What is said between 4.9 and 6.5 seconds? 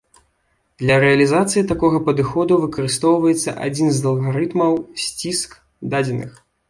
сціск дадзеных.